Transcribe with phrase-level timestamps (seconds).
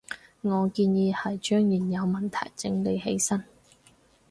[0.41, 3.43] 我建議係將現有問題整理起身